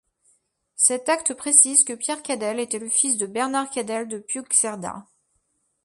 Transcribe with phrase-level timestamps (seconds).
[0.77, 5.05] Cet acte précise que Pierre Cadell était le fils de Bernard Cadell de Puigcerda.